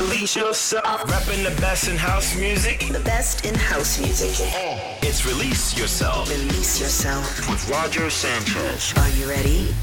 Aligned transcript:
Release 0.00 0.36
yourself. 0.36 1.10
Rapping 1.10 1.42
the 1.42 1.54
best 1.60 1.88
in 1.88 1.96
house 1.96 2.36
music. 2.36 2.80
The 2.92 3.00
best 3.00 3.44
in 3.44 3.54
house 3.56 3.98
music. 4.00 4.30
Oh. 4.54 4.98
It's 5.02 5.26
Release 5.26 5.76
Yourself 5.76 6.28
Release 6.30 6.80
yourself. 6.80 7.50
with 7.50 7.68
Roger 7.70 8.08
Sanchez. 8.08 8.94
Are 8.96 9.08
you 9.10 9.28
ready? 9.28 9.74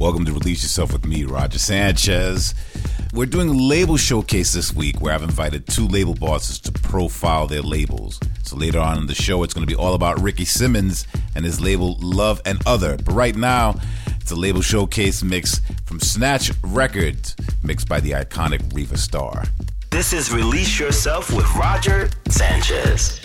Welcome 0.00 0.24
to 0.24 0.32
Release 0.32 0.64
Yourself 0.64 0.92
with 0.92 1.06
me, 1.06 1.24
Roger 1.24 1.58
Sanchez. 1.60 2.54
We're 3.12 3.26
doing 3.26 3.48
a 3.48 3.52
label 3.52 3.96
showcase 3.96 4.52
this 4.52 4.74
week 4.74 5.00
where 5.00 5.14
I've 5.14 5.22
invited 5.22 5.68
two 5.68 5.86
label 5.86 6.14
bosses 6.14 6.58
to 6.60 6.72
profile 6.72 7.46
their 7.46 7.62
labels. 7.62 8.18
So 8.44 8.56
later 8.56 8.78
on 8.78 8.98
in 8.98 9.06
the 9.06 9.14
show, 9.14 9.42
it's 9.42 9.54
going 9.54 9.66
to 9.66 9.70
be 9.70 9.74
all 9.74 9.94
about 9.94 10.20
Ricky 10.20 10.44
Simmons 10.44 11.06
and 11.34 11.46
his 11.46 11.60
label 11.62 11.96
Love 12.00 12.42
and 12.44 12.60
Other. 12.66 12.98
But 12.98 13.14
right 13.14 13.34
now, 13.34 13.74
it's 14.20 14.30
a 14.30 14.36
label 14.36 14.60
showcase 14.60 15.22
mix 15.22 15.62
from 15.86 15.98
Snatch 15.98 16.52
Records, 16.62 17.34
mixed 17.62 17.88
by 17.88 18.00
the 18.00 18.10
iconic 18.10 18.74
Riva 18.74 18.98
Starr. 18.98 19.44
This 19.90 20.12
is 20.12 20.30
Release 20.30 20.78
Yourself 20.78 21.32
with 21.32 21.46
Roger 21.54 22.10
Sanchez. 22.28 23.20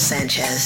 Sanchez. 0.00 0.65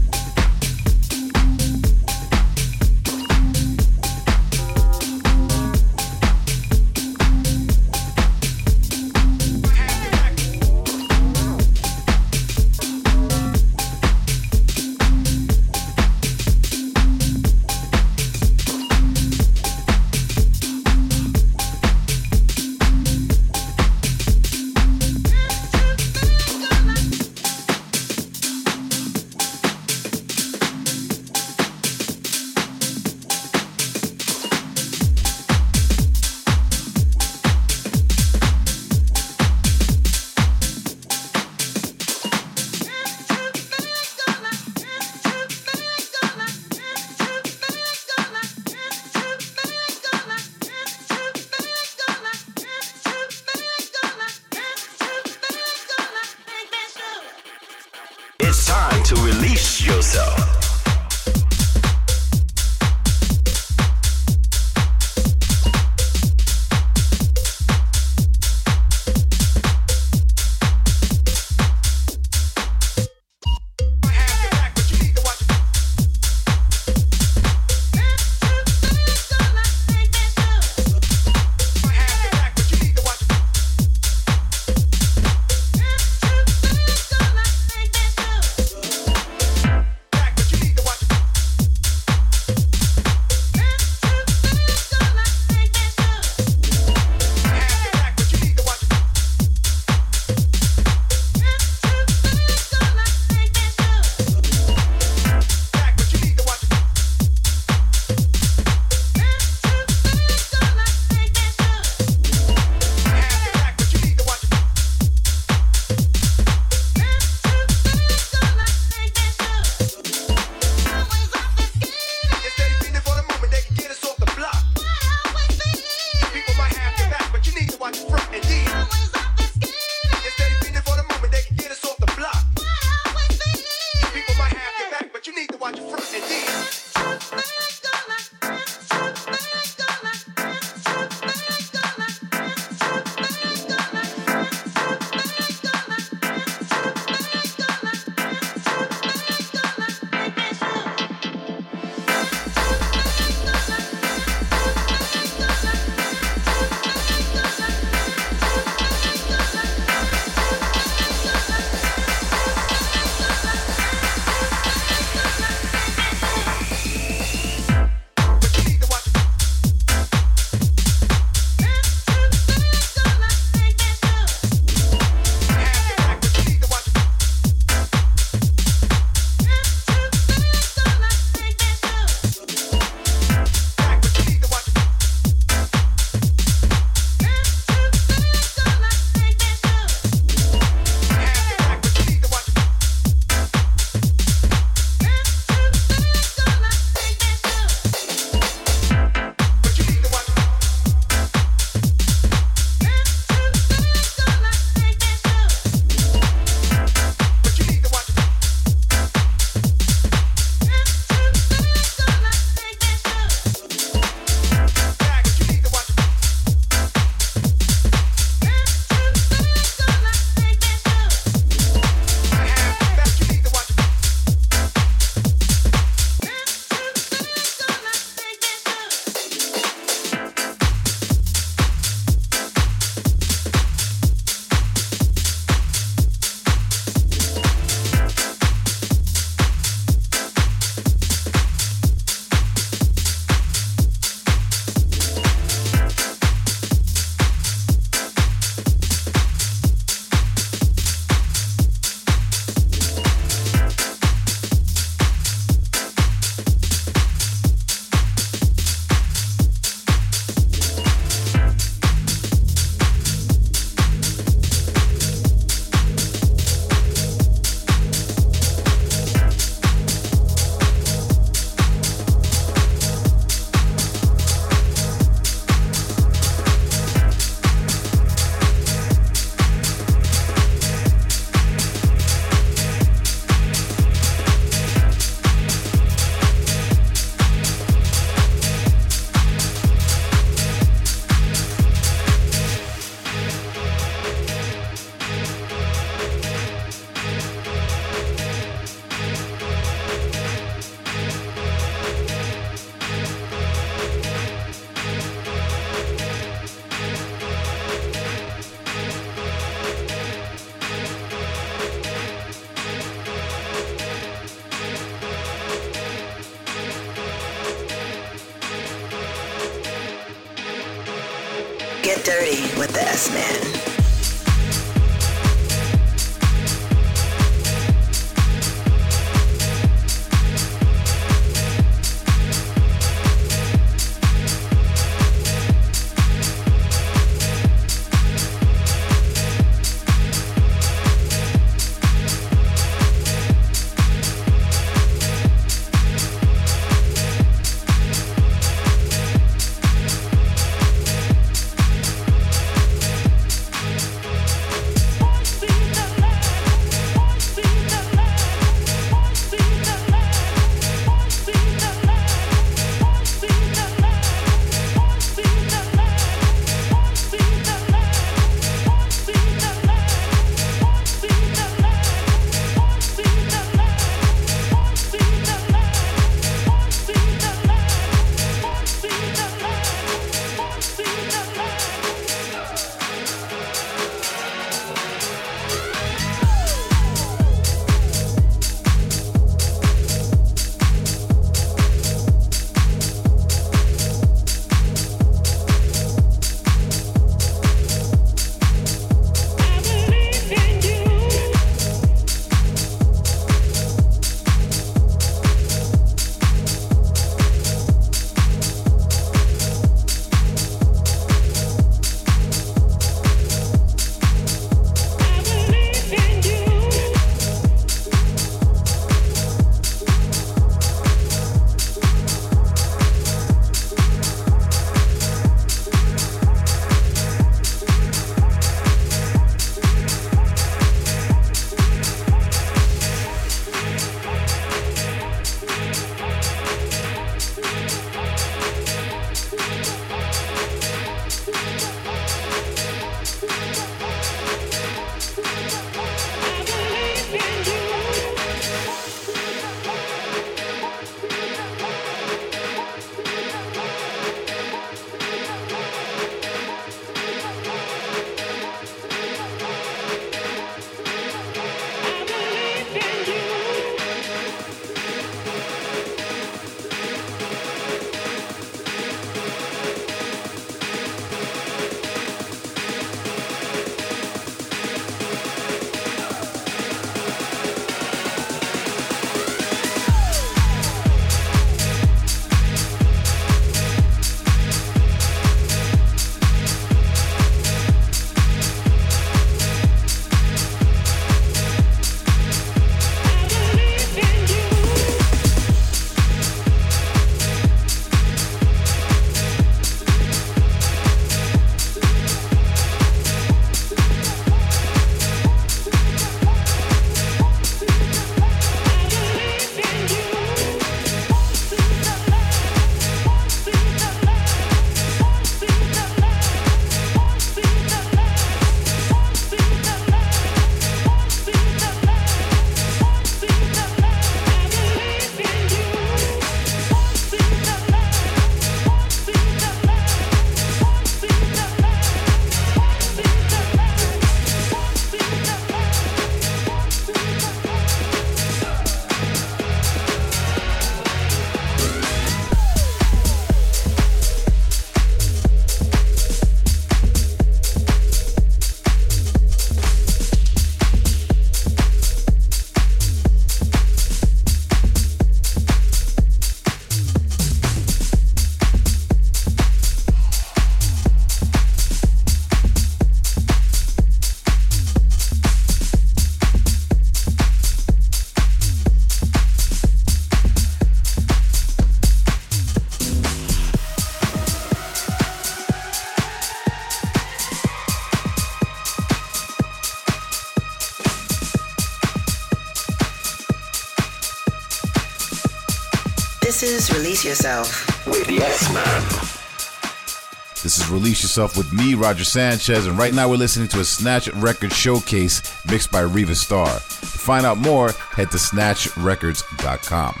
Release 590.78 591.02
Yourself 591.02 591.36
with 591.36 591.52
me, 591.52 591.74
Roger 591.74 592.04
Sanchez, 592.04 592.68
and 592.68 592.78
right 592.78 592.94
now 592.94 593.08
we're 593.08 593.16
listening 593.16 593.48
to 593.48 593.58
a 593.58 593.64
Snatch 593.64 594.06
Record 594.10 594.52
showcase 594.52 595.22
mixed 595.50 595.72
by 595.72 595.80
Riva 595.80 596.14
Starr. 596.14 596.46
To 596.46 596.60
find 596.60 597.26
out 597.26 597.36
more, 597.36 597.72
head 597.72 598.12
to 598.12 598.16
snatchrecords.com. 598.16 600.00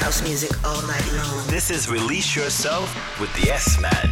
House 0.00 0.22
music 0.24 0.50
all 0.66 0.82
night 0.88 1.12
long. 1.12 1.46
This 1.46 1.70
is 1.70 1.88
Release 1.88 2.34
Yourself 2.34 3.20
with 3.20 3.32
the 3.40 3.52
S 3.52 3.80
Man. 3.80 4.10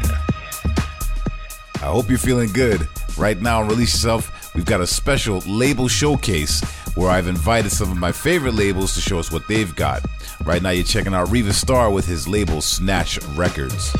I 1.83 1.91
hope 1.91 2.09
you're 2.09 2.19
feeling 2.19 2.53
good. 2.53 2.87
Right 3.17 3.43
now, 3.43 3.61
on 3.61 3.69
Release 3.69 3.93
Yourself, 3.93 4.55
we've 4.55 4.65
got 4.65 4.81
a 4.81 4.87
special 4.87 5.41
label 5.49 5.89
showcase 5.89 6.63
where 6.99 7.11
I've 7.11 7.29
invited 7.29 7.71
some 7.71 7.93
of 7.93 7.97
my 7.97 8.11
favorite 8.11 8.55
labels 8.55 8.97
to 8.97 9.01
show 9.01 9.21
us 9.21 9.31
what 9.31 9.47
they've 9.47 9.73
got. 9.77 10.05
Right 10.45 10.61
now, 10.61 10.71
you're 10.71 10.83
checking 10.83 11.15
out 11.15 11.31
Riva 11.31 11.53
Starr 11.53 11.91
with 11.93 12.05
his 12.05 12.27
label 12.27 12.61
Snatch 12.61 13.23
Records. 13.37 13.93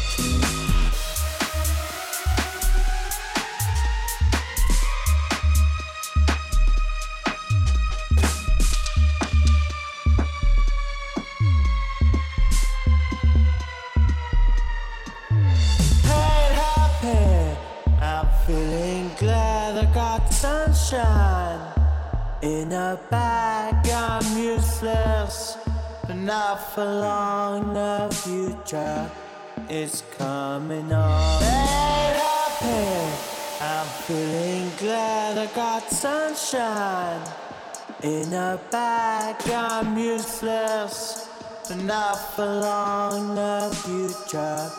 In 36.55 38.33
a 38.33 38.59
bag, 38.71 39.37
I'm 39.51 39.99
useless, 39.99 41.29
but 41.69 41.77
not 41.85 42.15
for 42.15 42.47
long. 42.47 43.35
The 43.35 43.69
future 43.85 44.71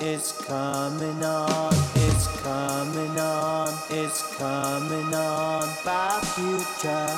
is 0.00 0.30
coming 0.46 1.24
on, 1.24 1.74
it's 1.96 2.28
coming 2.42 3.18
on, 3.18 3.74
it's 3.90 4.36
coming 4.36 5.12
on. 5.12 5.66
My 5.84 6.20
future 6.36 7.10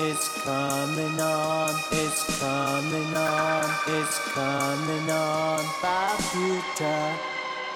is 0.00 0.28
coming 0.44 1.20
on, 1.20 1.74
it's 1.90 2.38
coming 2.38 3.16
on, 3.16 3.64
it's 3.88 4.18
coming 4.32 5.10
on. 5.10 5.64
My 5.82 6.14
future 6.30 7.16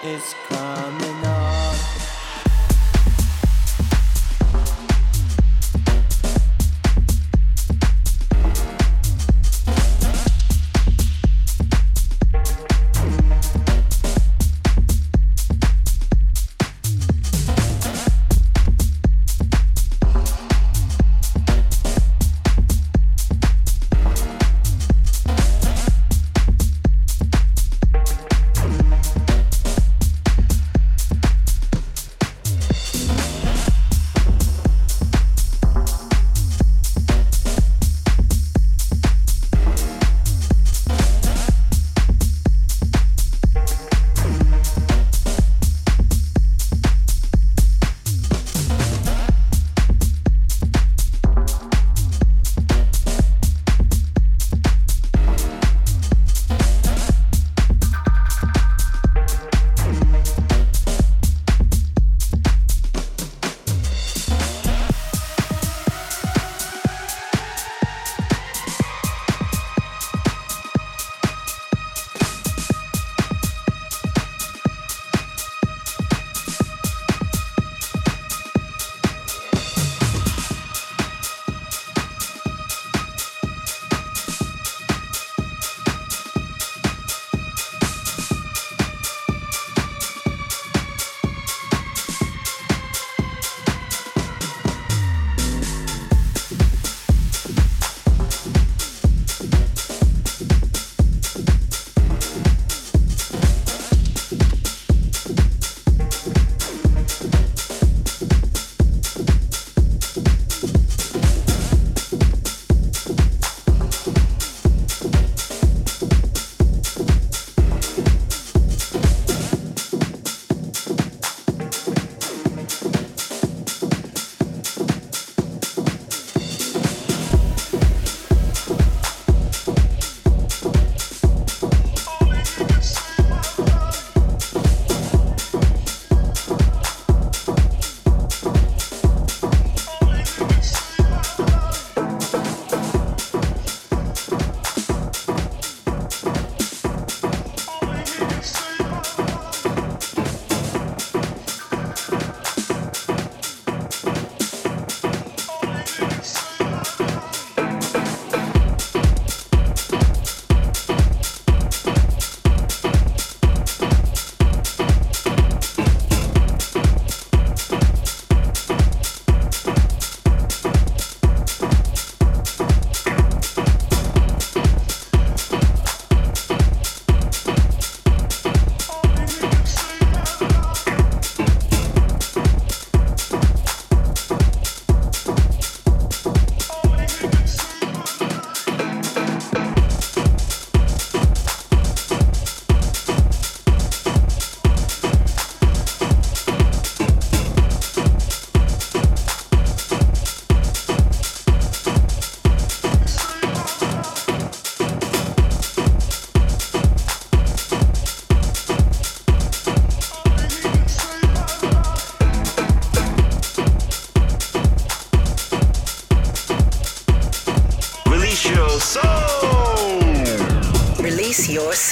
is 0.05 0.35
coming 0.49 1.27
on. 1.27 1.68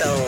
Your 0.00 0.25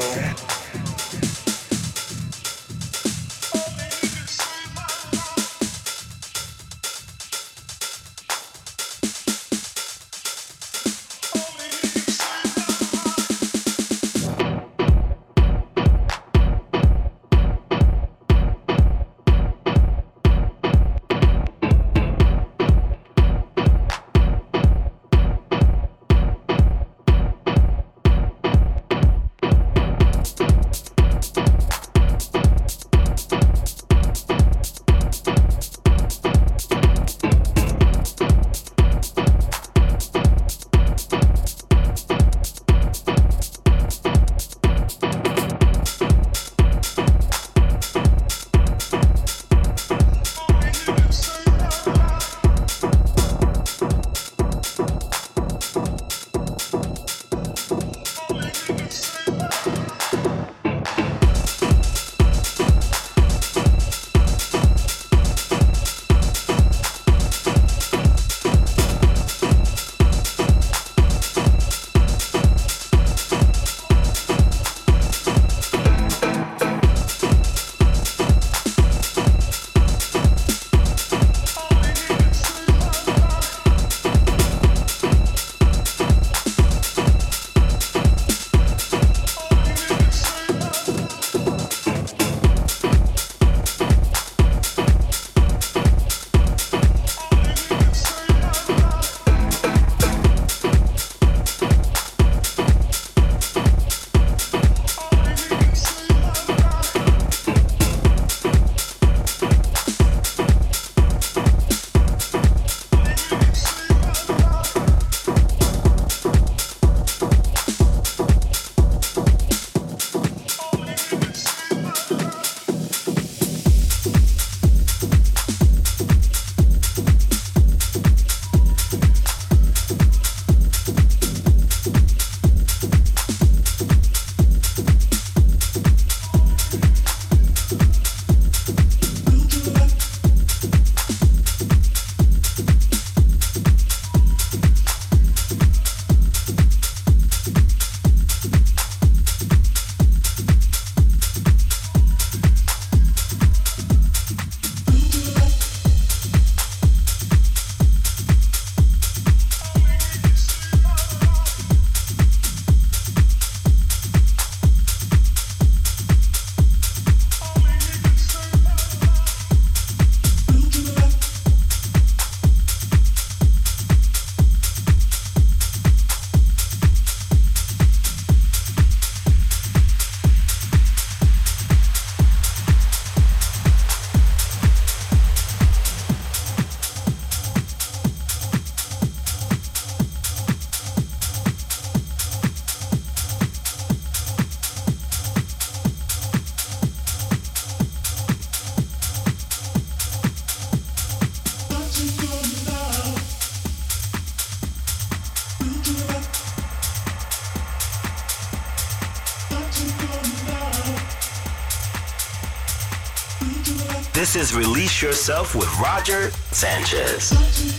is 214.48 214.54
Release 214.54 215.02
Yourself 215.02 215.54
with 215.54 215.68
Roger 215.78 216.30
Sanchez. 216.52 217.77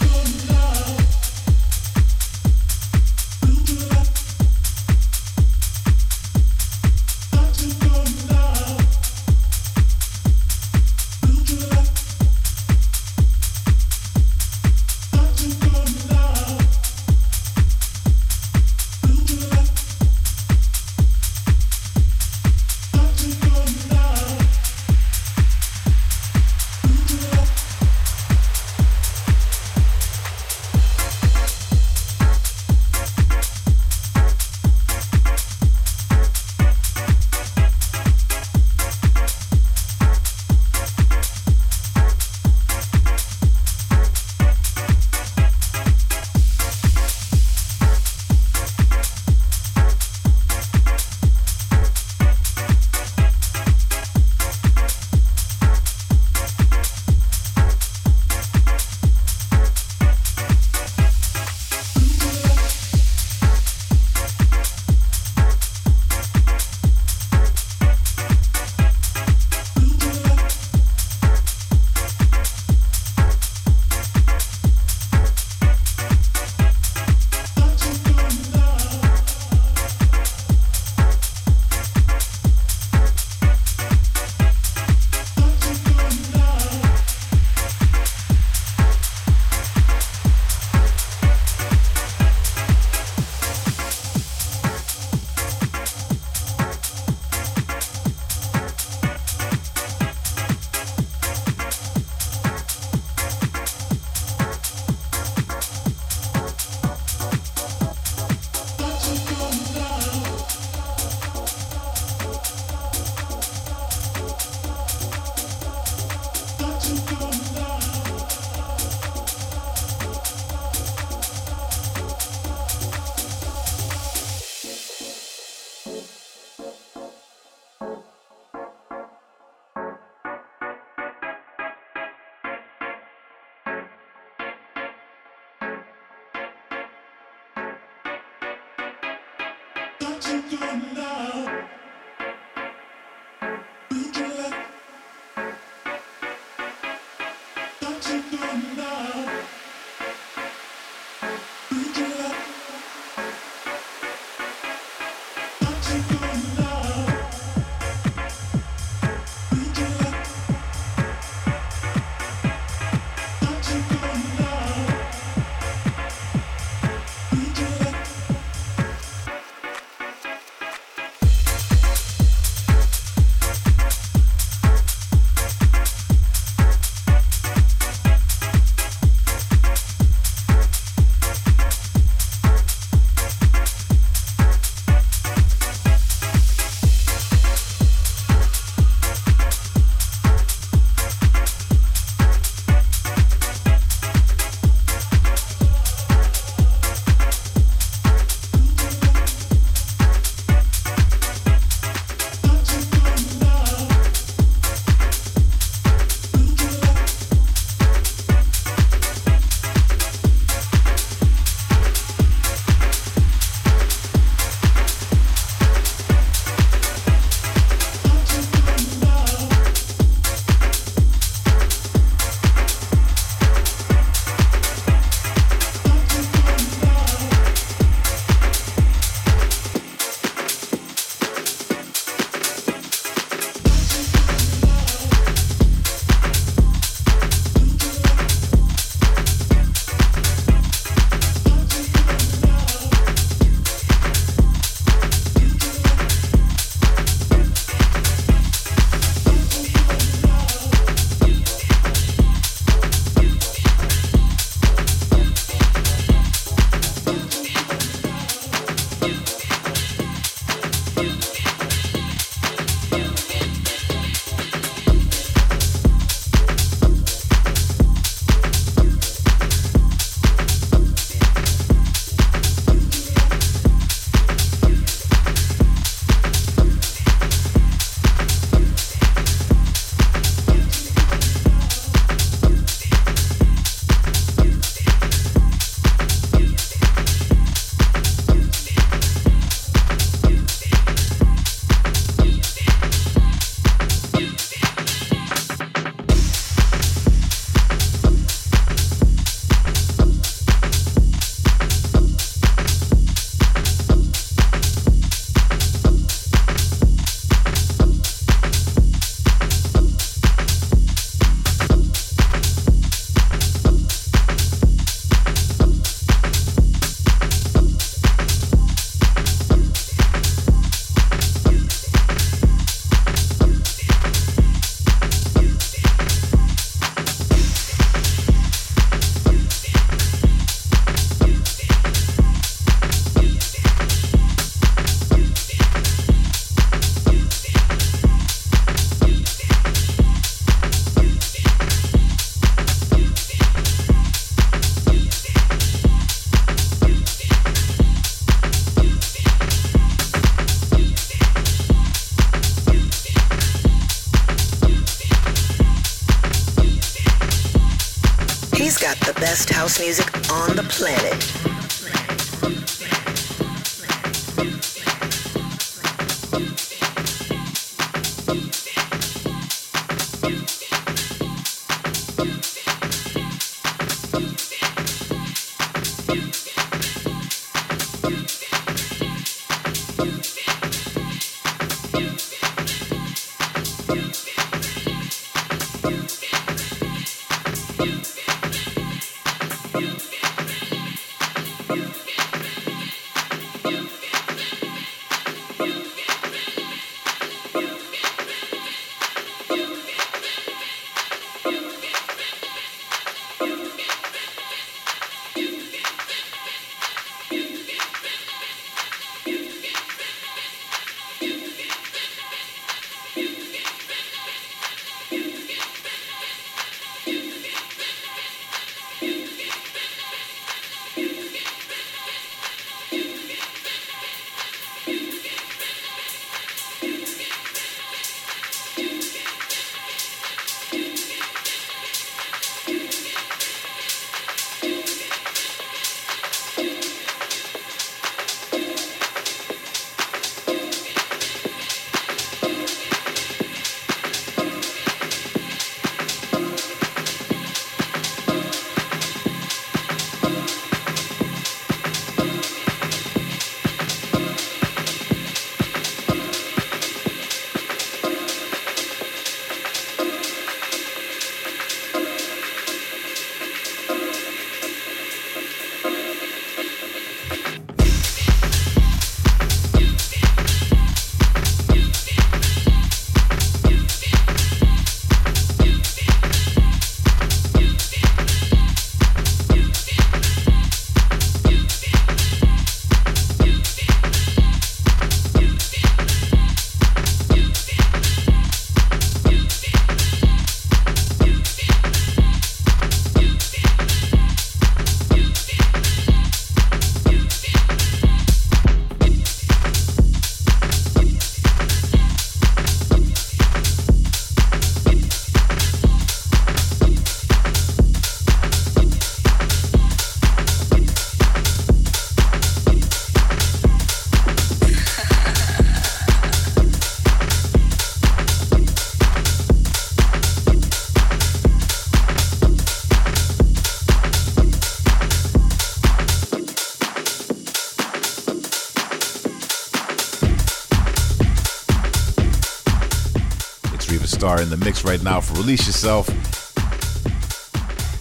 Starr 534.29 534.43
in 534.43 534.49
the 534.51 534.57
mix 534.57 534.85
right 534.85 535.01
now 535.01 535.19
for 535.19 535.33
Release 535.39 535.65
Yourself. 535.65 536.07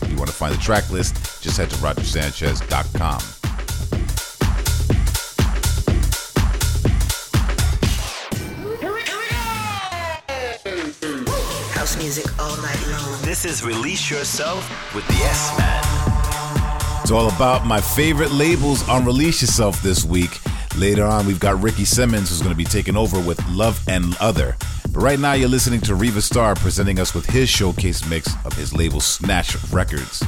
If 0.02 0.10
you 0.10 0.16
want 0.18 0.28
to 0.28 0.36
find 0.36 0.54
the 0.54 0.58
track 0.58 0.90
list, 0.90 1.42
just 1.42 1.56
head 1.56 1.70
to 1.70 1.76
rogersanchez.com. 1.76 3.20
House 11.72 11.96
music 11.96 12.26
all 12.38 12.56
night 12.58 12.86
long. 12.90 13.22
This 13.22 13.46
is 13.46 13.64
Release 13.64 14.10
Yourself 14.10 14.94
with 14.94 15.06
the 15.08 15.14
S 15.14 15.58
Man. 15.58 15.82
It's 17.00 17.10
all 17.10 17.28
about 17.30 17.64
my 17.64 17.80
favorite 17.80 18.32
labels 18.32 18.86
on 18.86 19.06
Release 19.06 19.40
Yourself 19.40 19.80
this 19.80 20.04
week. 20.04 20.40
Later 20.76 21.06
on, 21.06 21.26
we've 21.26 21.40
got 21.40 21.62
Ricky 21.62 21.86
Simmons 21.86 22.28
who's 22.28 22.42
going 22.42 22.52
to 22.52 22.58
be 22.58 22.64
taking 22.64 22.98
over 22.98 23.18
with 23.18 23.42
Love 23.48 23.82
and 23.88 24.14
Other. 24.20 24.58
Right 24.98 25.20
now, 25.20 25.34
you're 25.34 25.48
listening 25.48 25.80
to 25.82 25.94
Riva 25.94 26.20
Starr 26.20 26.56
presenting 26.56 26.98
us 26.98 27.14
with 27.14 27.24
his 27.24 27.48
showcase 27.48 28.04
mix 28.08 28.34
of 28.44 28.52
his 28.54 28.74
label 28.74 28.98
Snatch 28.98 29.56
Records. 29.70 30.24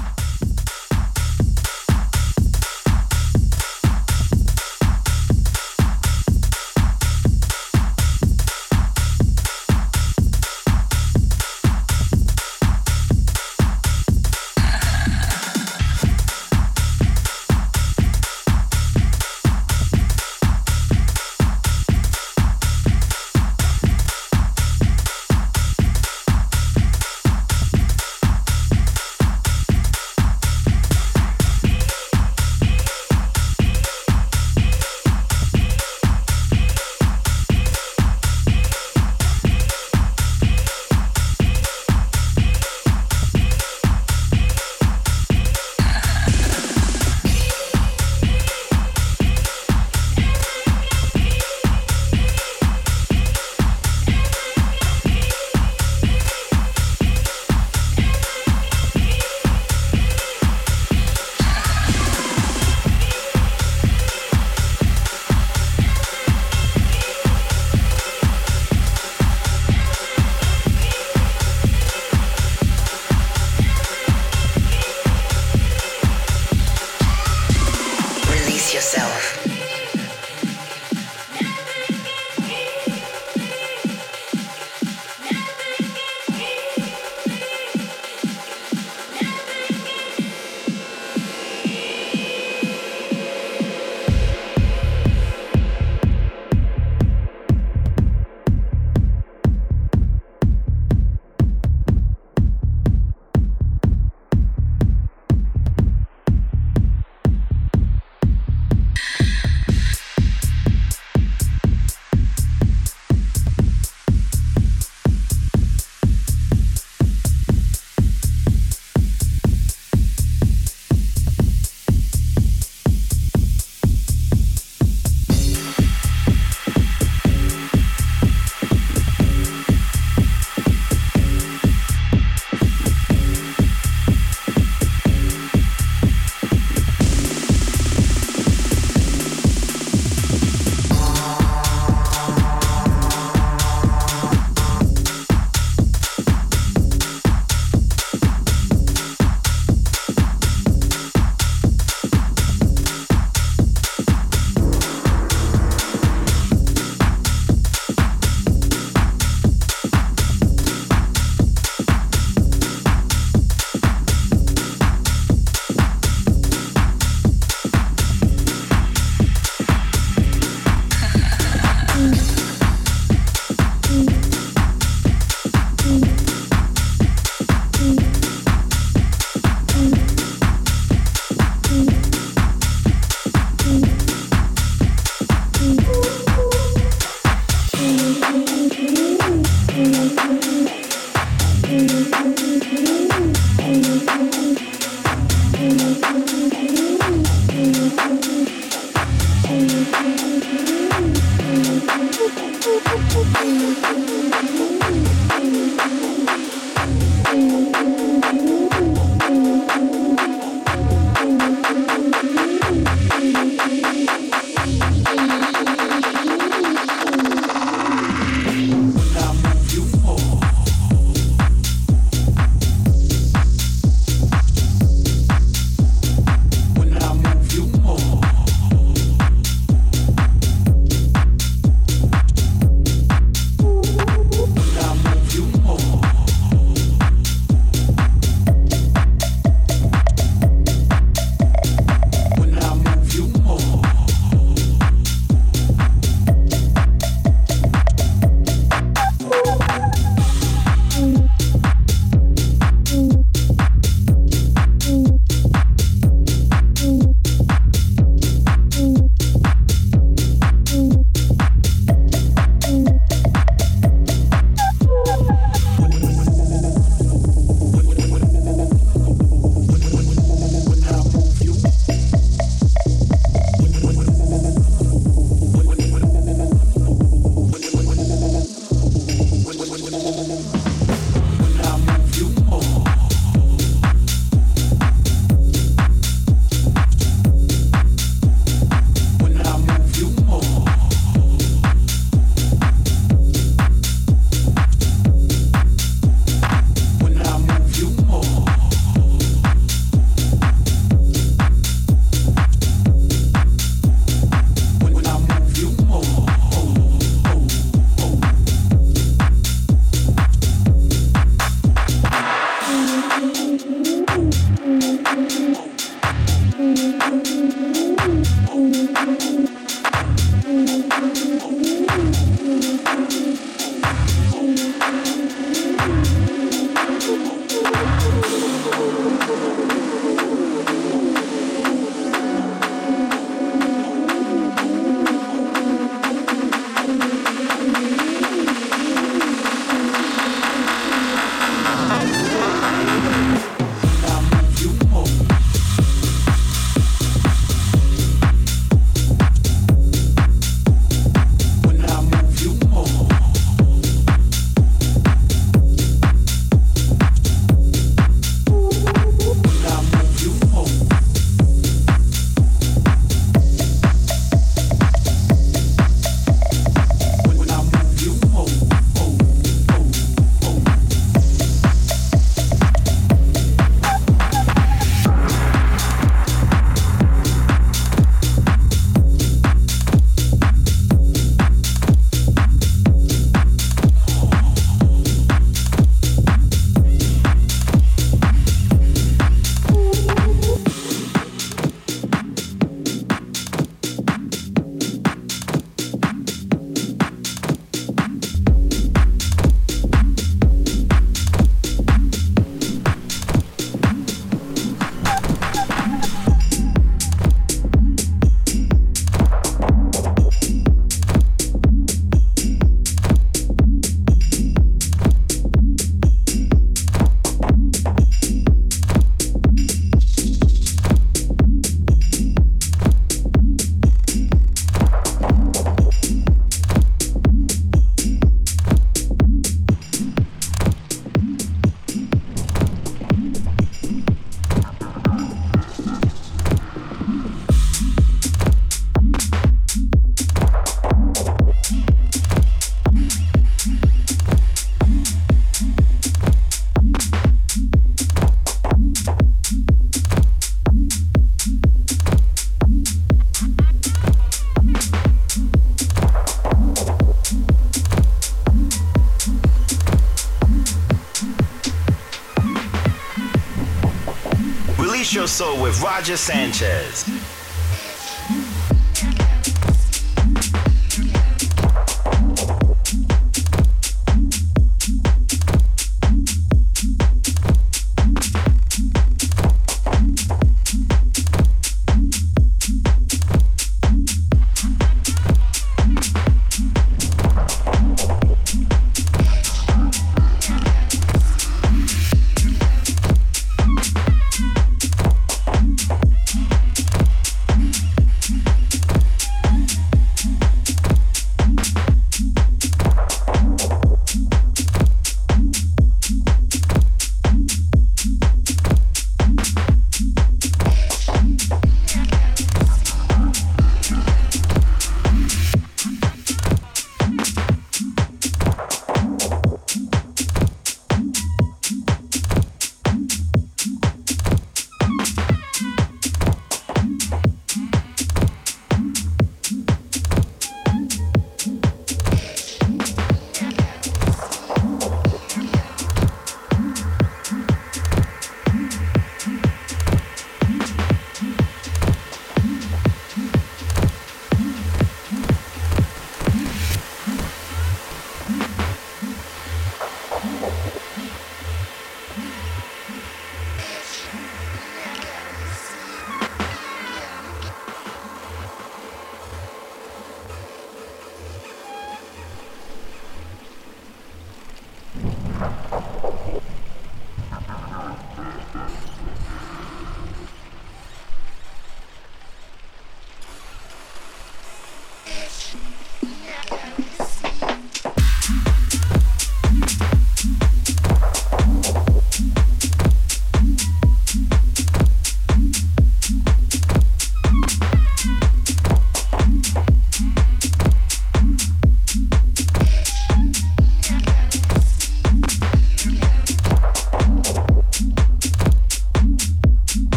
Soul 465.41 465.63
with 465.63 465.81
Roger 465.81 466.19
Sanchez. 466.19 467.30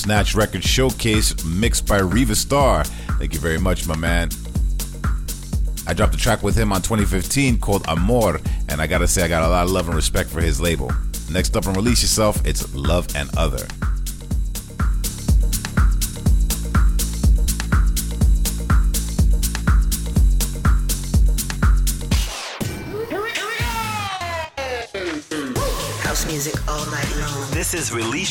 Snatch 0.00 0.34
Record 0.34 0.64
Showcase 0.64 1.44
mixed 1.44 1.86
by 1.86 1.98
Riva 1.98 2.34
Starr. 2.34 2.84
Thank 2.84 3.34
you 3.34 3.38
very 3.38 3.58
much, 3.58 3.86
my 3.86 3.96
man. 3.96 4.30
I 5.86 5.92
dropped 5.92 6.14
a 6.14 6.16
track 6.16 6.42
with 6.42 6.56
him 6.56 6.72
on 6.72 6.80
2015 6.80 7.58
called 7.58 7.86
Amor, 7.86 8.40
and 8.70 8.80
I 8.80 8.86
gotta 8.86 9.06
say, 9.06 9.22
I 9.22 9.28
got 9.28 9.42
a 9.42 9.48
lot 9.48 9.64
of 9.64 9.70
love 9.70 9.88
and 9.88 9.94
respect 9.94 10.30
for 10.30 10.40
his 10.40 10.58
label. 10.58 10.90
Next 11.30 11.54
up 11.54 11.66
on 11.66 11.74
Release 11.74 12.00
Yourself, 12.00 12.40
it's 12.46 12.74
Love 12.74 13.14
and 13.14 13.28
Other. 13.36 13.66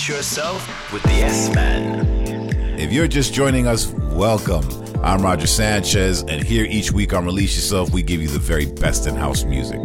yourself 0.10 0.92
with 0.92 1.04
the 1.04 1.22
S 1.22 1.54
Man. 1.54 2.50
If 2.80 2.92
you're 2.92 3.08
just 3.08 3.32
joining 3.32 3.68
us, 3.68 3.88
welcome. 3.94 4.68
I'm 5.04 5.22
Roger 5.22 5.46
Sanchez, 5.46 6.24
and 6.24 6.44
here 6.44 6.66
each 6.66 6.92
week 6.92 7.14
on 7.14 7.26
Release 7.26 7.56
Yourself, 7.56 7.92
we 7.92 8.02
give 8.02 8.20
you 8.20 8.28
the 8.28 8.40
very 8.40 8.66
best 8.66 9.06
in 9.06 9.16
house 9.16 9.44
music. 9.44 9.80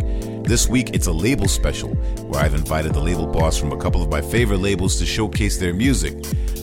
This 0.44 0.66
week, 0.66 0.90
it's 0.94 1.08
a 1.08 1.12
label 1.12 1.46
special 1.46 1.90
where 2.24 2.40
I've 2.42 2.54
invited 2.54 2.94
the 2.94 3.00
label 3.00 3.26
boss 3.26 3.58
from 3.58 3.72
a 3.72 3.76
couple 3.76 4.02
of 4.02 4.08
my 4.08 4.22
favorite 4.22 4.58
labels 4.58 4.98
to 4.98 5.06
showcase 5.06 5.58
their 5.58 5.74
music. 5.74 6.14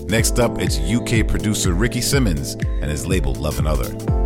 Next 0.09 0.39
up, 0.39 0.59
it's 0.59 0.79
UK 0.79 1.27
producer 1.27 1.73
Ricky 1.73 2.01
Simmons 2.01 2.55
and 2.55 2.85
his 2.85 3.05
label 3.05 3.35
Love 3.35 3.59
and 3.59 3.67
Other. 3.67 4.20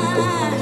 high. 0.00 0.53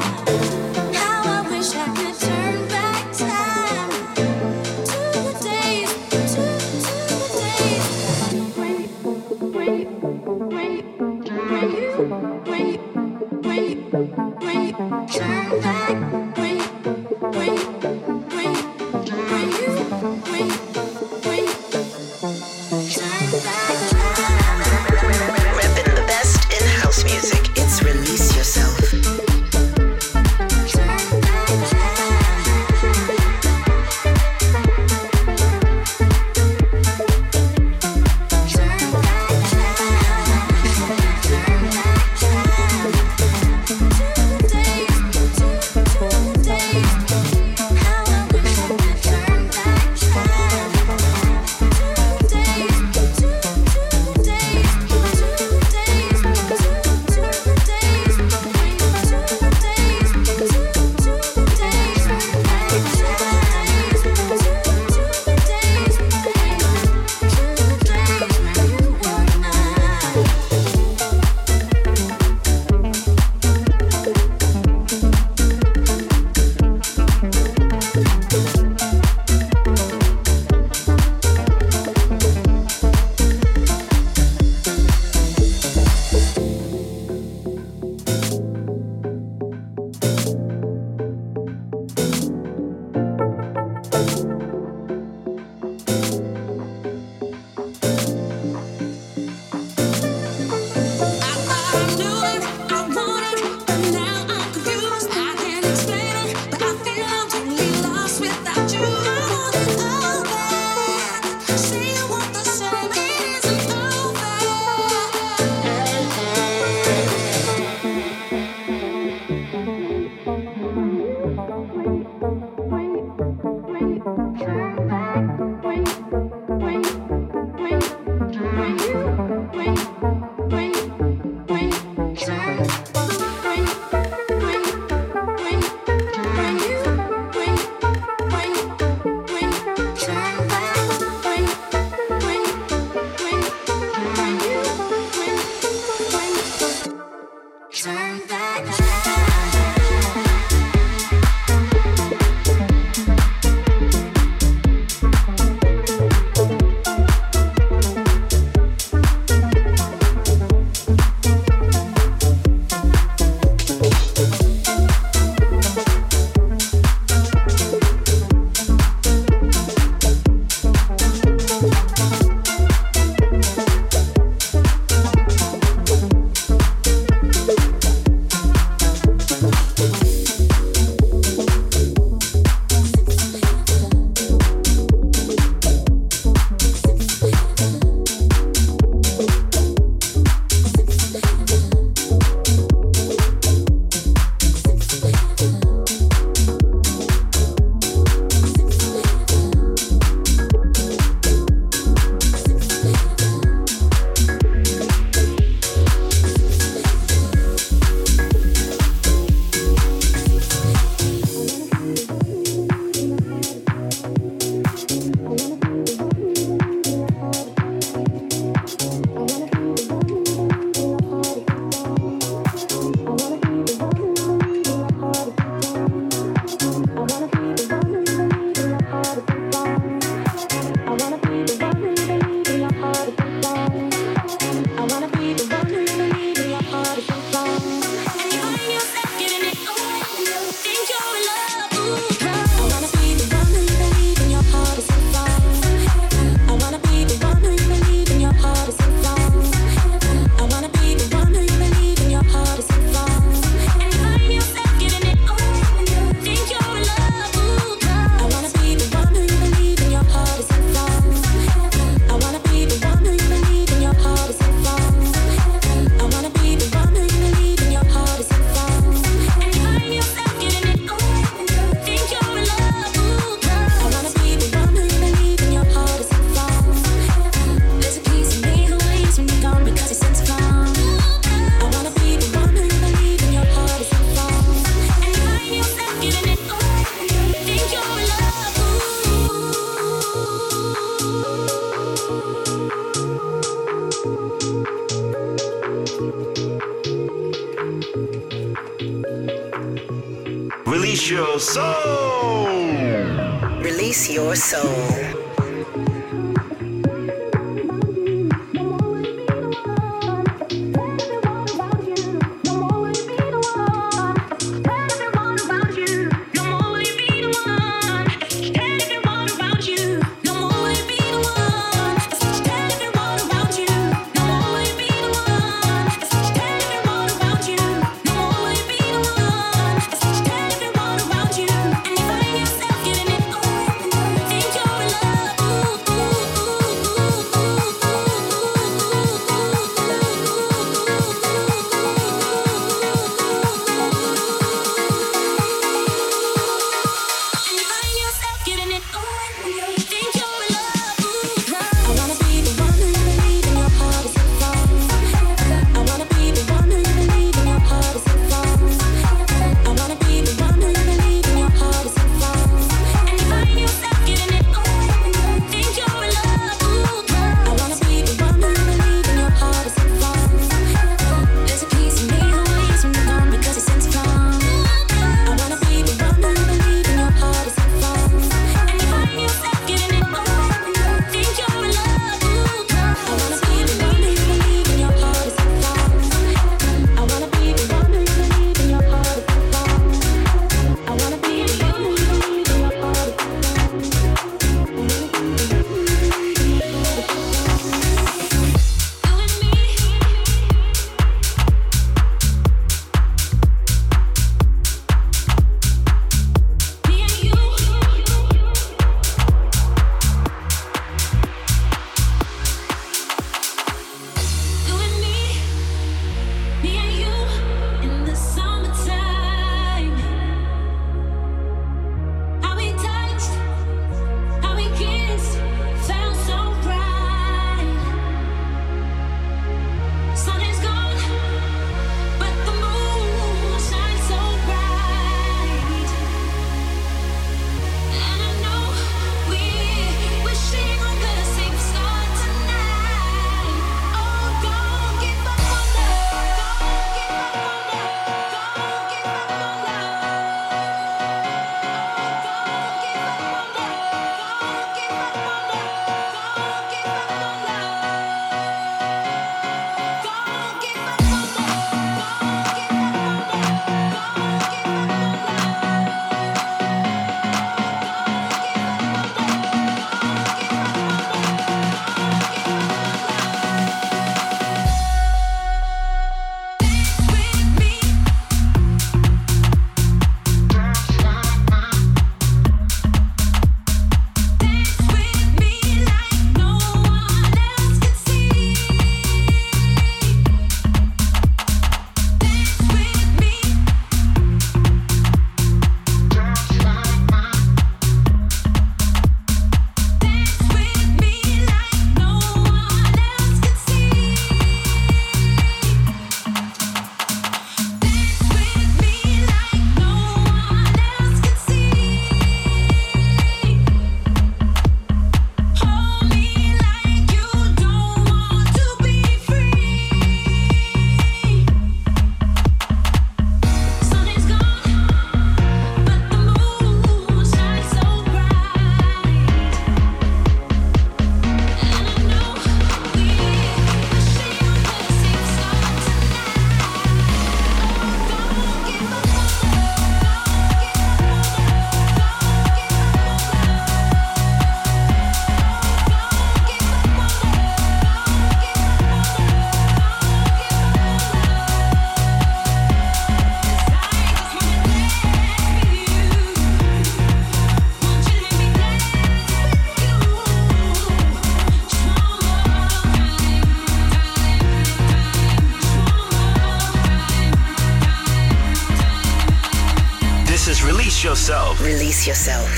yourself. 572.06 572.51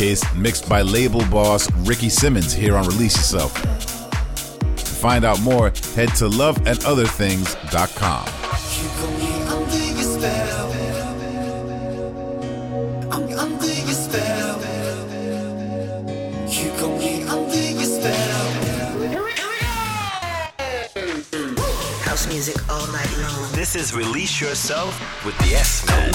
Showcase, 0.00 0.34
mixed 0.34 0.66
by 0.66 0.80
label 0.80 1.20
boss 1.26 1.70
Ricky 1.80 2.08
Simmons 2.08 2.54
here 2.54 2.74
on 2.74 2.86
Release 2.86 3.14
Yourself. 3.16 3.52
To 3.52 4.86
find 4.86 5.26
out 5.26 5.42
more, 5.42 5.66
head 5.94 6.08
to 6.16 6.30
loveandotherthings.com. 6.30 8.24
This 23.52 23.76
is 23.76 23.92
Release 23.94 24.40
Yourself 24.40 24.98
with 25.26 25.36
the 25.38 25.54
S-Man. 25.56 26.10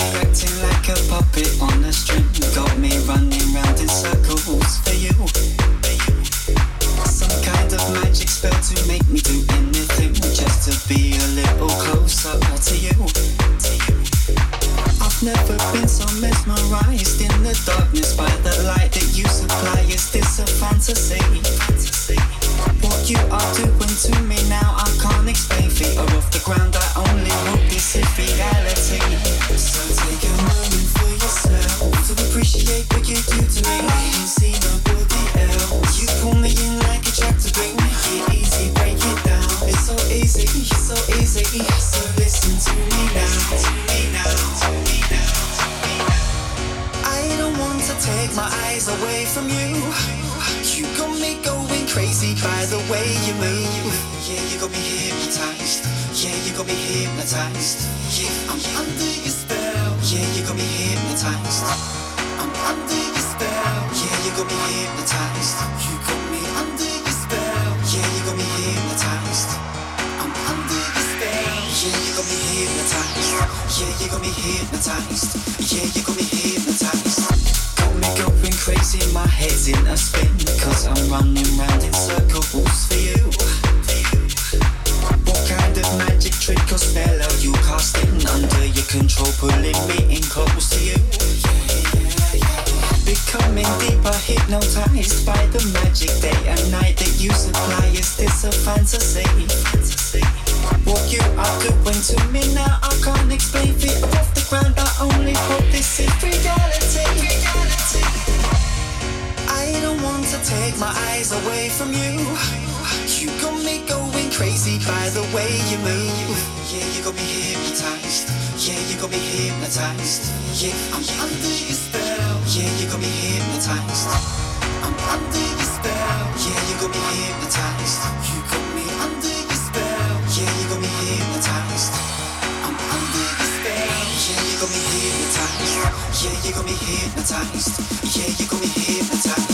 Yeah, 136.24 136.32
you 136.44 136.54
got 136.54 136.66
me 136.66 136.72
hypnotized. 136.72 138.16
Yeah, 138.16 138.28
you 138.38 138.48
got 138.48 138.62
me 138.62 138.68
hypnotized. 138.68 139.45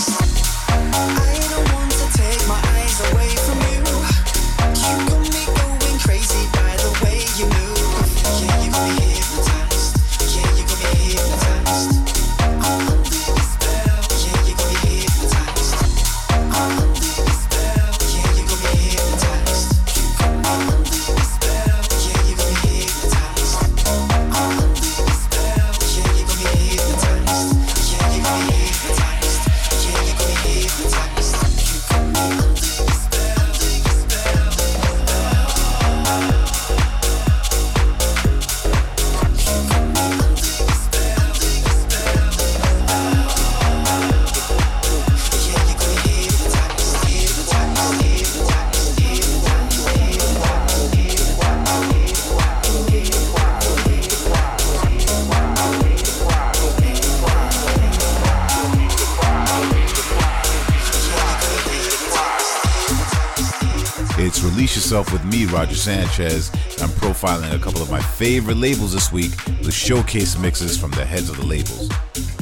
Roger 65.51 65.75
Sanchez. 65.75 66.49
I'm 66.81 66.89
profiling 66.89 67.53
a 67.53 67.59
couple 67.59 67.81
of 67.81 67.91
my 67.91 68.01
favorite 68.01 68.57
labels 68.57 68.93
this 68.93 69.11
week 69.11 69.31
with 69.59 69.73
showcase 69.73 70.37
mixes 70.37 70.77
from 70.77 70.91
the 70.91 71.05
heads 71.05 71.29
of 71.29 71.37
the 71.37 71.45
labels. 71.45 71.89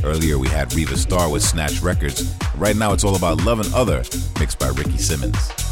Earlier, 0.03 0.37
we 0.37 0.47
had 0.47 0.73
Riva 0.73 0.97
Starr 0.97 1.29
with 1.29 1.43
Snatch 1.43 1.81
Records. 1.81 2.33
Right 2.55 2.75
now, 2.75 2.93
it's 2.93 3.03
all 3.03 3.15
about 3.15 3.43
Love 3.43 3.59
and 3.59 3.73
Other, 3.73 4.03
mixed 4.39 4.59
by 4.59 4.69
Ricky 4.69 4.97
Simmons. 4.97 5.68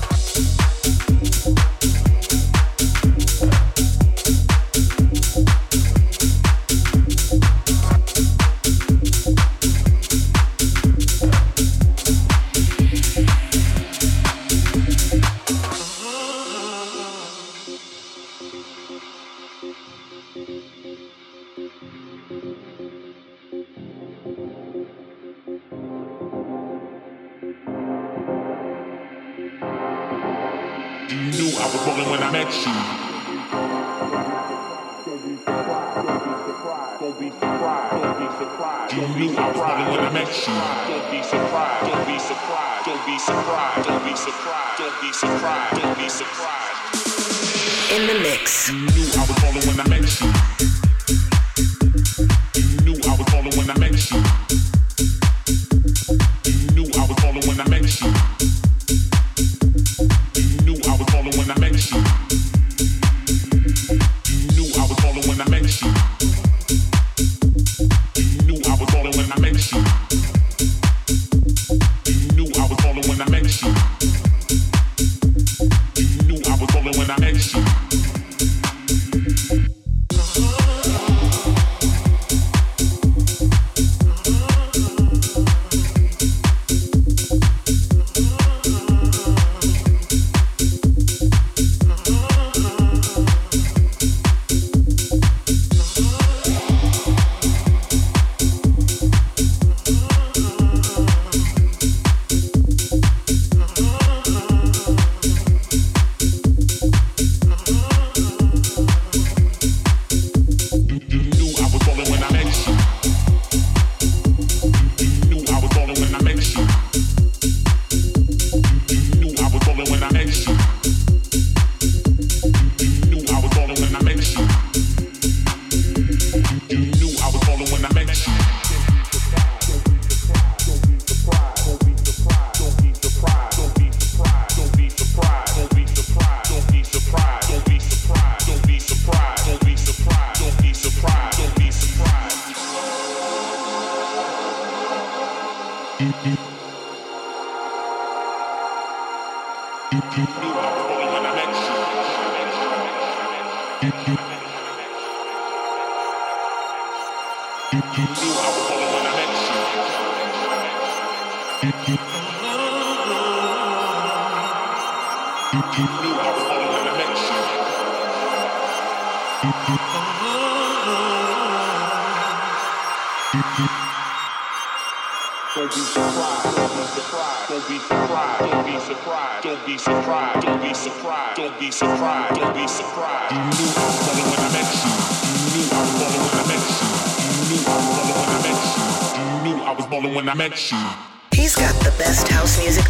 He's 191.32 191.56
got 191.56 191.74
the 191.84 191.92
best 191.98 192.28
house 192.28 192.60
music 192.60 192.84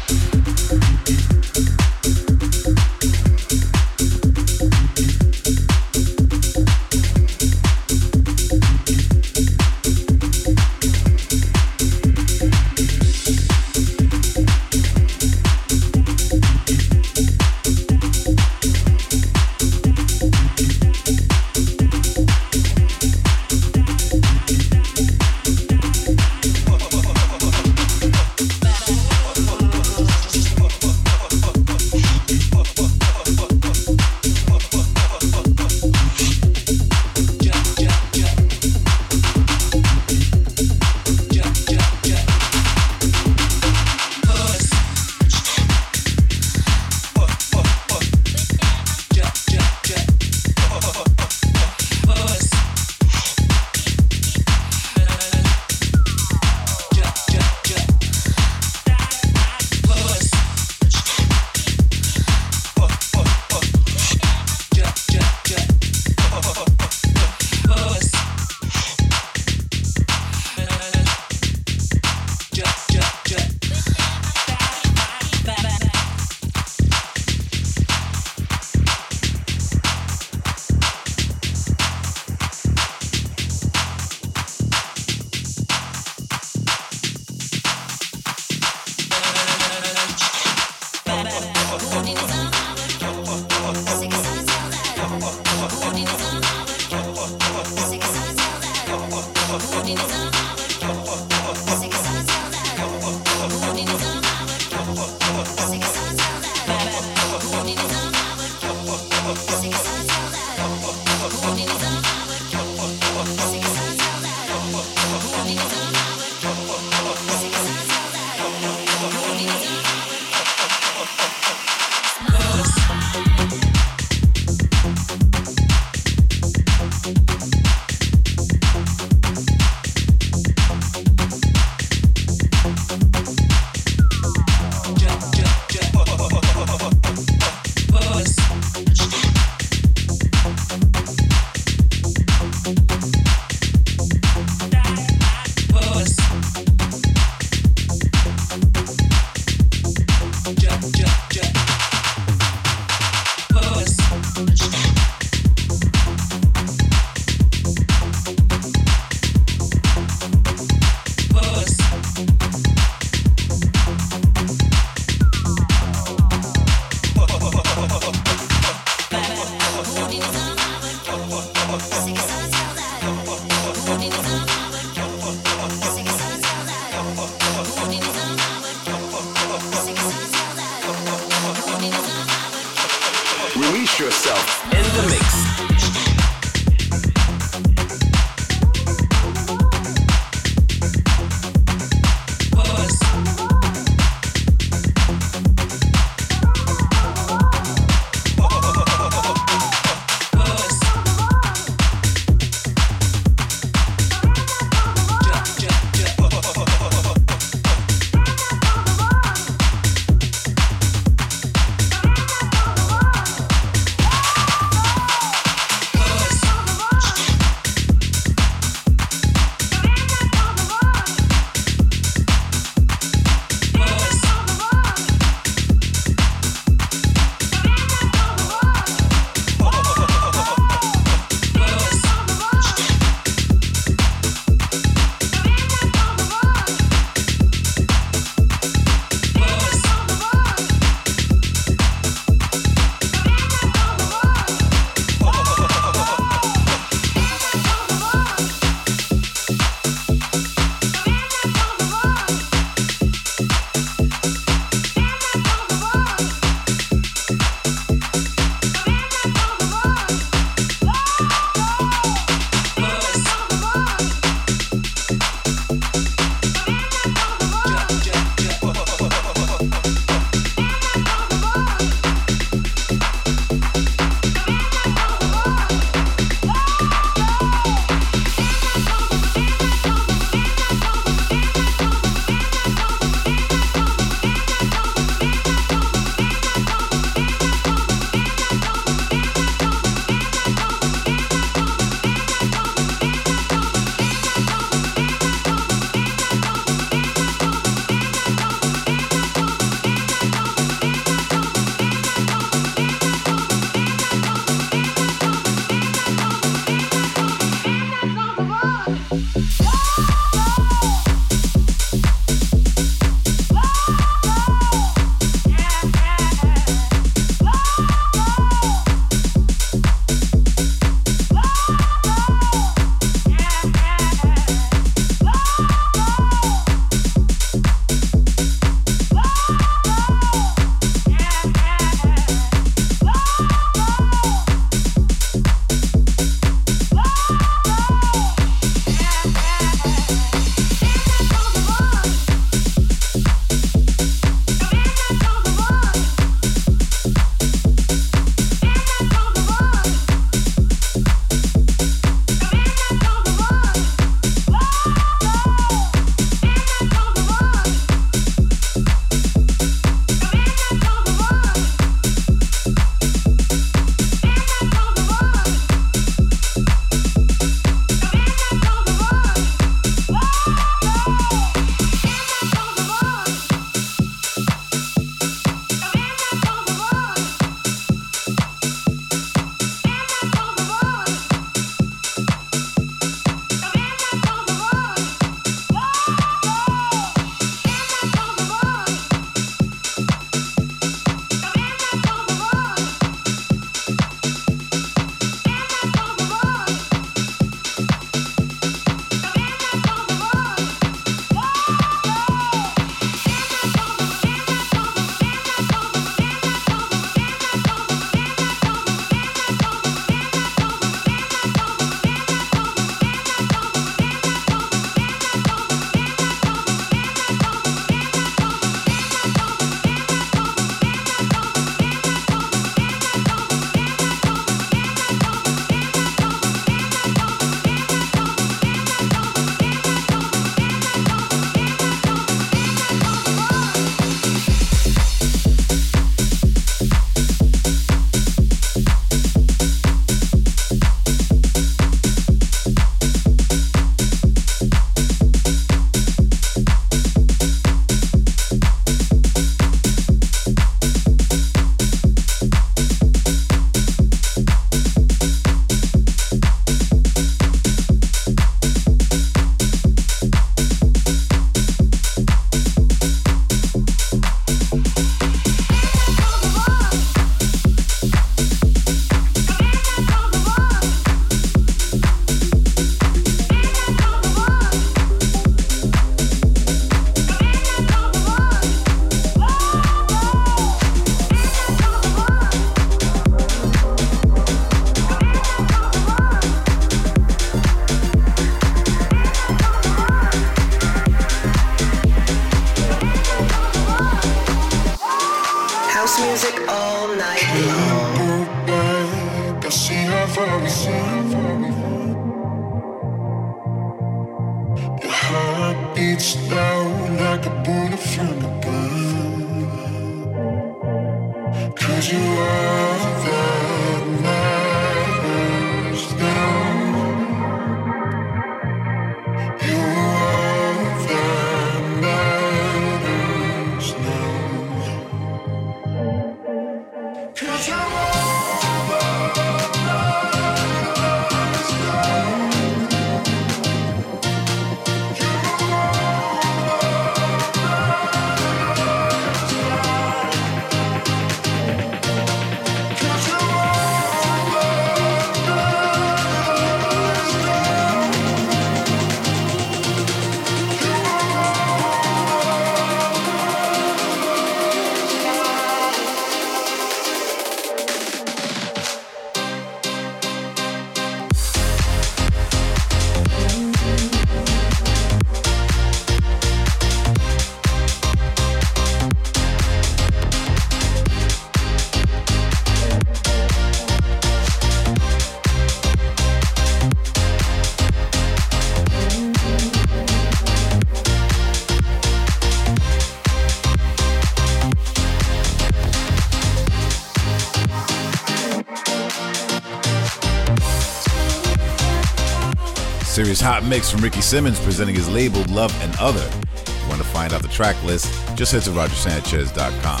hot 593.62 593.68
mix 593.68 593.90
from 593.90 594.00
Ricky 594.00 594.20
Simmons 594.20 594.60
presenting 594.60 594.94
his 594.94 595.08
label 595.08 595.42
Love 595.44 595.74
and 595.82 595.94
Other. 595.98 596.28
If 596.54 596.82
you 596.82 596.88
want 596.88 597.00
to 597.00 597.08
find 597.08 597.32
out 597.32 597.42
the 597.42 597.48
track 597.48 597.80
list, 597.84 598.06
just 598.36 598.52
head 598.52 598.62
to 598.62 598.70
rogersanchez.com. 598.70 600.00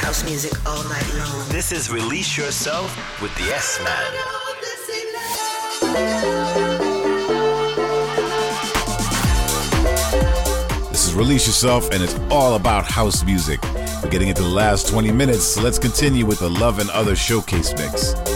House 0.00 0.24
music 0.24 0.52
all 0.66 0.82
night 0.84 1.14
long. 1.14 1.48
This 1.48 1.72
is 1.72 1.90
Release 1.90 2.36
Yourself 2.36 3.20
with 3.20 3.34
the 3.36 3.54
S 3.54 3.78
Release 11.22 11.46
Yourself, 11.46 11.88
and 11.92 12.02
it's 12.02 12.18
all 12.32 12.56
about 12.56 12.84
house 12.84 13.22
music. 13.22 13.62
We're 14.02 14.10
getting 14.10 14.26
into 14.26 14.42
the 14.42 14.48
last 14.48 14.88
20 14.88 15.12
minutes, 15.12 15.44
so 15.44 15.62
let's 15.62 15.78
continue 15.78 16.26
with 16.26 16.40
the 16.40 16.50
Love 16.50 16.80
and 16.80 16.90
Other 16.90 17.14
showcase 17.14 17.72
mix. 17.76 18.31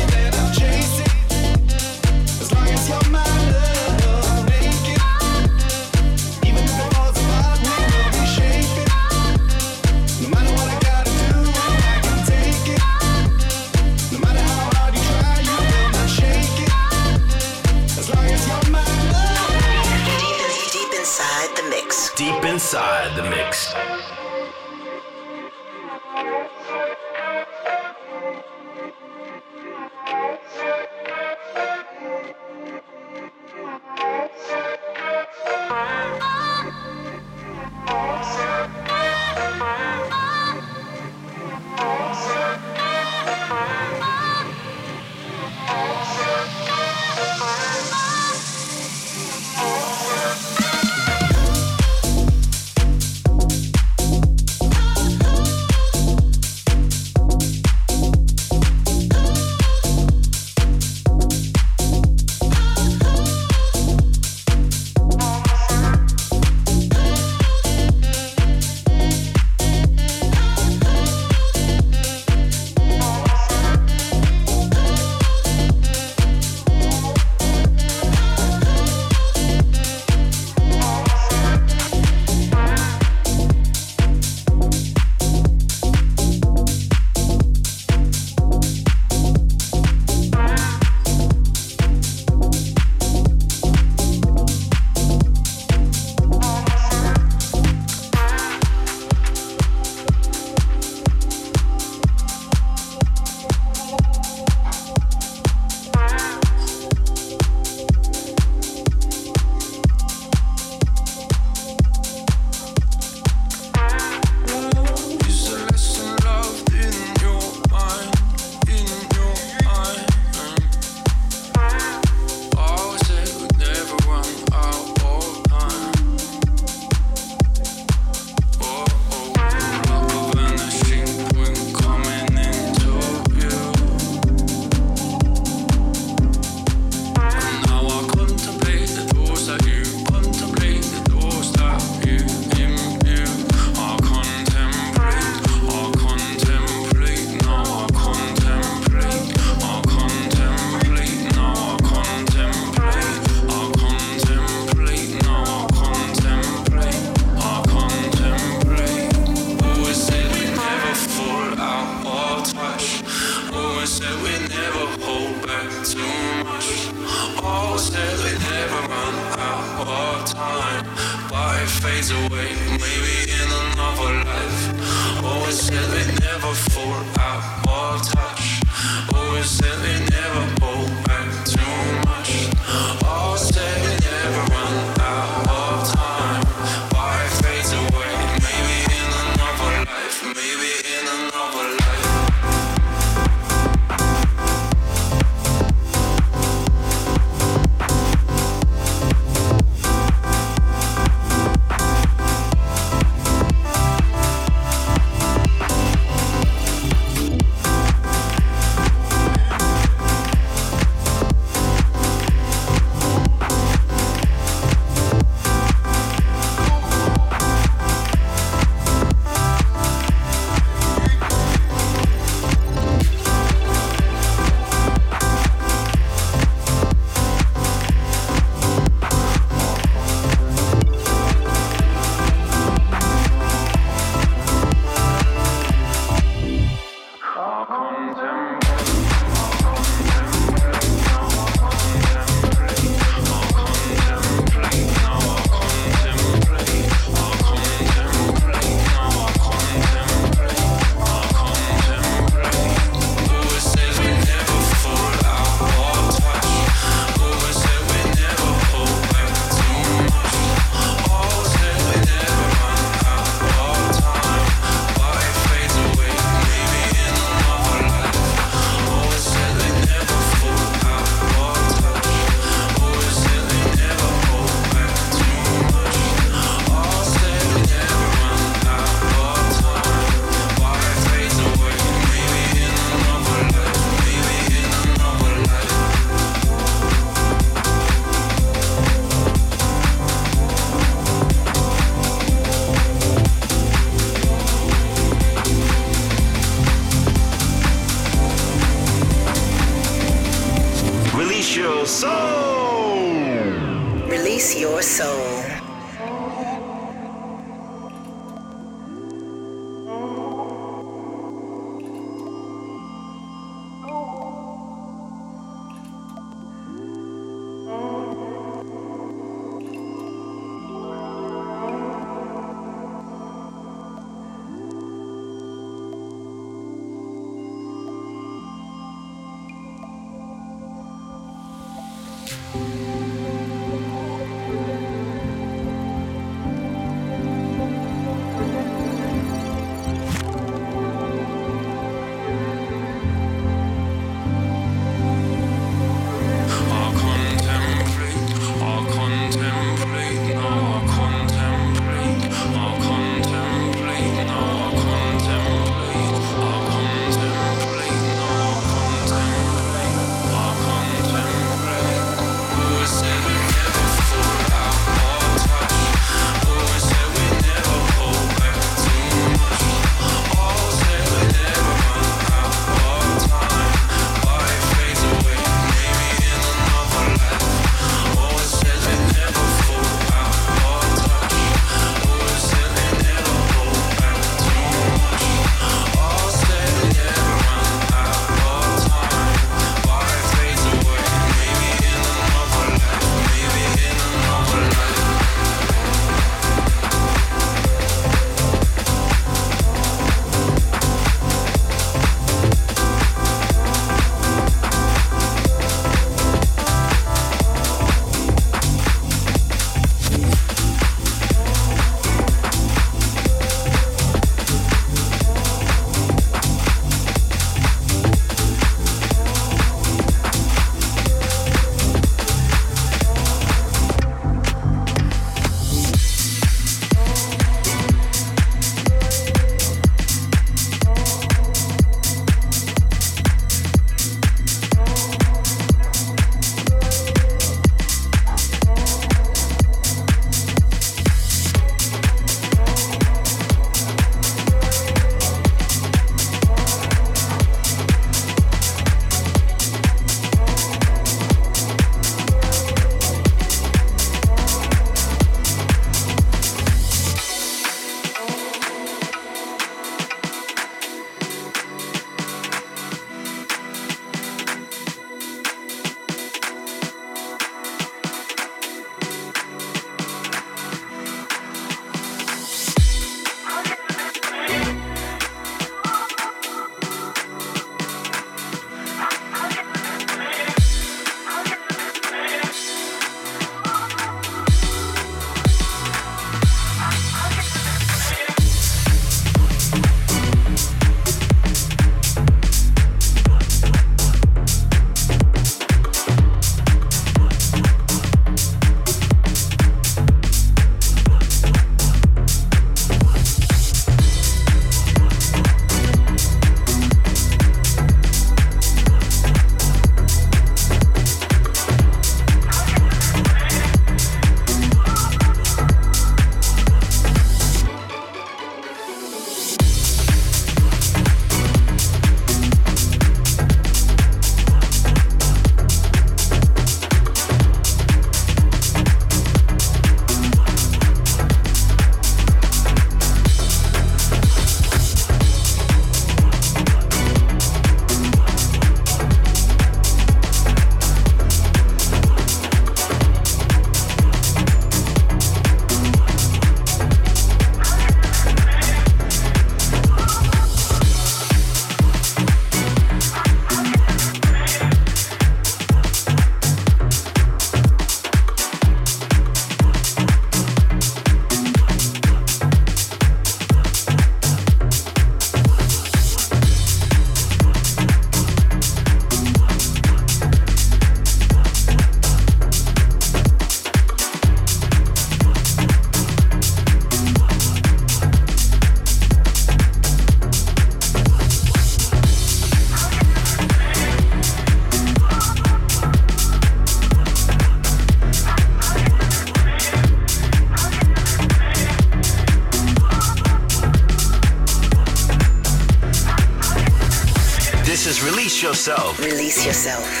Yourself. 598.61 598.99
Release 598.99 599.43
yourself. 599.43 600.00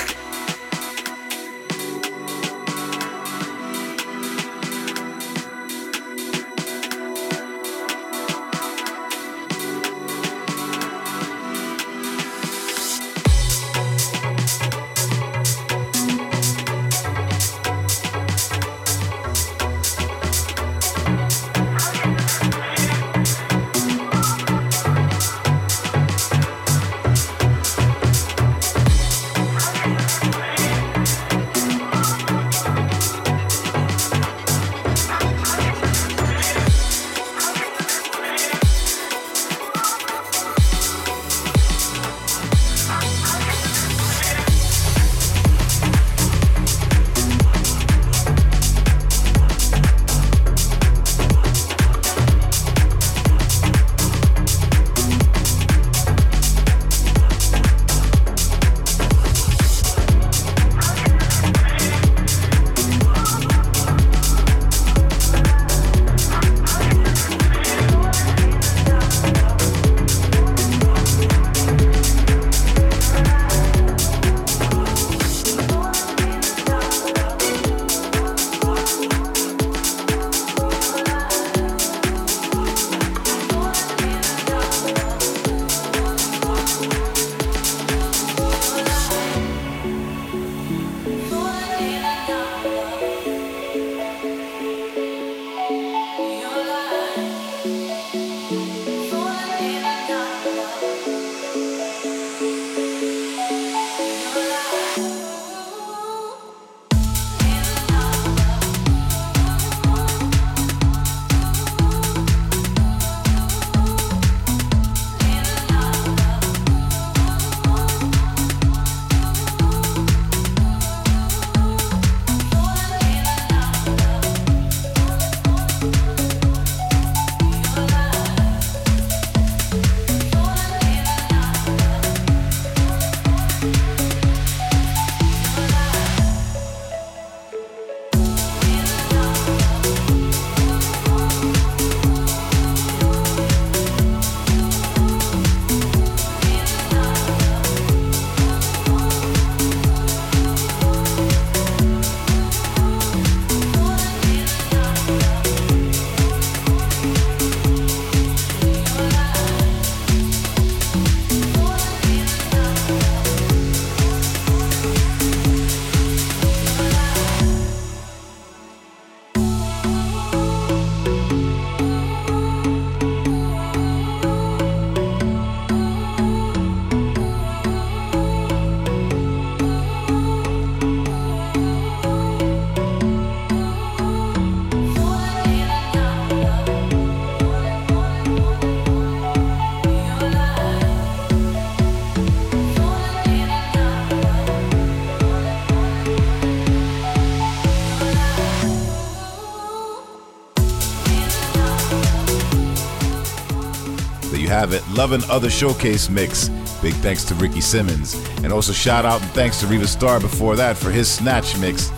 Love 204.93 205.13
and 205.13 205.23
Other 205.25 205.49
Showcase 205.49 206.09
Mix. 206.09 206.49
Big 206.81 206.93
thanks 206.95 207.23
to 207.25 207.35
Ricky 207.35 207.61
Simmons. 207.61 208.15
And 208.43 208.51
also 208.51 208.73
shout 208.73 209.05
out 209.05 209.21
and 209.21 209.31
thanks 209.31 209.59
to 209.61 209.67
Riva 209.67 209.87
Starr 209.87 210.19
before 210.19 210.55
that 210.57 210.75
for 210.75 210.91
his 210.91 211.09
Snatch 211.09 211.57
Mix. 211.57 211.91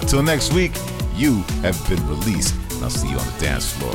Until 0.00 0.22
next 0.22 0.52
week, 0.52 0.72
you 1.14 1.42
have 1.62 1.78
been 1.88 2.04
released. 2.08 2.54
And 2.72 2.84
I'll 2.84 2.90
see 2.90 3.10
you 3.10 3.18
on 3.18 3.26
the 3.26 3.38
dance 3.38 3.70
floor. 3.70 3.92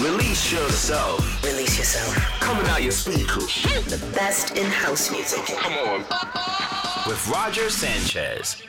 Release 0.00 0.50
yourself. 0.50 1.44
Release 1.44 1.76
yourself. 1.76 2.14
Coming 2.40 2.66
out 2.66 2.82
your 2.82 2.92
speakers. 2.92 3.62
The 3.84 4.02
best 4.14 4.56
in 4.56 4.66
house 4.66 5.10
music. 5.10 5.44
Come 5.44 5.74
on. 5.74 6.00
With 7.06 7.28
Roger 7.28 7.68
Sanchez. 7.68 8.62